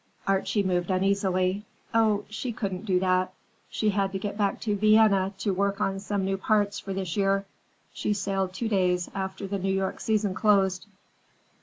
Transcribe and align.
Archie 0.27 0.63
moved 0.63 0.89
uneasily. 0.89 1.63
"Oh, 1.93 2.25
she 2.27 2.51
couldn't 2.51 2.87
do 2.87 2.99
that. 3.01 3.31
She 3.69 3.91
had 3.91 4.11
to 4.13 4.17
get 4.17 4.35
back 4.35 4.59
to 4.61 4.75
Vienna 4.75 5.31
to 5.37 5.53
work 5.53 5.79
on 5.79 5.99
some 5.99 6.25
new 6.25 6.37
parts 6.37 6.79
for 6.79 6.91
this 6.91 7.15
year. 7.15 7.45
She 7.93 8.11
sailed 8.13 8.51
two 8.51 8.67
days 8.67 9.11
after 9.13 9.45
the 9.45 9.59
New 9.59 9.71
York 9.71 9.99
season 9.99 10.33
closed." 10.33 10.87